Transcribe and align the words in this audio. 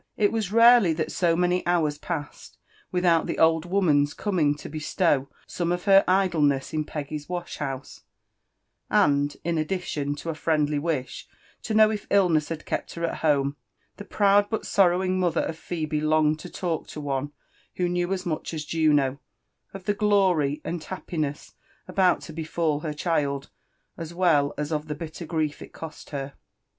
It 0.17 0.31
was 0.31 0.51
rarely 0.51 0.93
that 0.93 1.11
so 1.11 1.35
many 1.35 1.61
liours 1.63 1.99
passed 2.01 2.57
without 2.91 3.27
the 3.27 3.37
old 3.37 3.65
woman's 3.65 4.15
coming 4.15 4.55
to 4.55 4.67
beslow 4.67 5.27
some 5.45 5.71
of 5.71 5.83
her 5.83 6.03
idleness 6.07 6.73
in 6.73 6.85
Peggy's 6.85 7.29
wash 7.29 7.57
house; 7.57 8.01
and, 8.89 9.37
in 9.43 9.59
addition 9.59 10.15
lo 10.25 10.31
a 10.31 10.33
friendly 10.33 10.79
wish 10.79 11.27
lo 11.69 11.75
know 11.75 11.91
if 11.91 12.07
illness 12.09 12.49
had 12.49 12.65
kept 12.65 12.95
h^r 12.95 13.07
at 13.07 13.17
home, 13.19 13.57
the 13.97 14.03
proud 14.03 14.49
but 14.49 14.65
sorrowing 14.65 15.19
mollier 15.19 15.45
of 15.45 15.55
Phebe 15.55 16.01
longed 16.01 16.43
lo 16.63 16.67
lalk 16.71 16.95
lo 16.95 17.01
one, 17.03 17.31
who 17.75 17.87
knew 17.87 18.17
so 18.17 18.27
much 18.27 18.55
as 18.55 18.65
Juno,, 18.65 19.19
(A 19.71 19.79
tYi6 19.79 19.95
gbry 19.97 20.63
atid 20.63 20.83
happineiid 20.85 21.51
ifbotic 21.87 22.21
to 22.23 22.33
befall 22.33 22.79
her 22.79 22.89
ihrld, 22.93 23.49
a£ 23.99 24.13
weU 24.15 24.51
ais 24.57 24.71
<rf 24.71 24.87
the 24.87 24.95
j 24.95 25.05
Mttcf 25.05 25.27
jtlefli6oiiher. 25.69 26.33